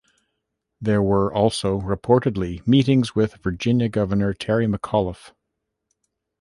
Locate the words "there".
0.81-1.03